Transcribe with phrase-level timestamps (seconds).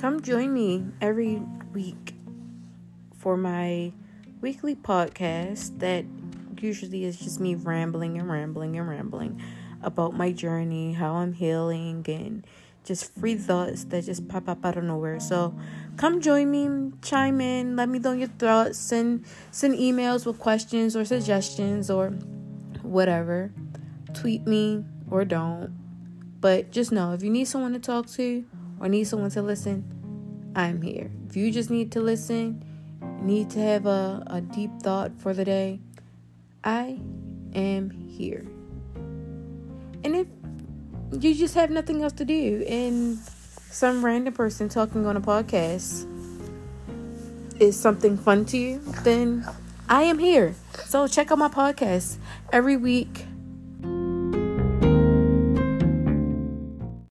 [0.00, 1.42] come join me every
[1.74, 2.14] week
[3.18, 3.92] for my
[4.40, 6.06] weekly podcast that
[6.58, 9.42] usually is just me rambling and rambling and rambling
[9.82, 12.46] about my journey, how I'm healing, and
[12.82, 15.20] just free thoughts that just pop up out of nowhere.
[15.20, 15.54] So
[15.98, 20.96] come join me, chime in, let me know your thoughts, send send emails with questions
[20.96, 22.08] or suggestions or
[22.80, 23.52] whatever.
[24.14, 25.76] Tweet me or don't.
[26.40, 28.46] But just know if you need someone to talk to
[28.80, 29.84] or need someone to listen,
[30.56, 31.10] I'm here.
[31.28, 32.64] If you just need to listen,
[33.22, 35.80] need to have a, a deep thought for the day,
[36.64, 36.98] I
[37.54, 38.46] am here.
[40.02, 40.26] And if
[41.22, 43.18] you just have nothing else to do and
[43.70, 46.06] some random person talking on a podcast
[47.60, 49.46] is something fun to you, then
[49.88, 50.54] I am here.
[50.86, 52.16] So check out my podcast
[52.52, 53.26] every week.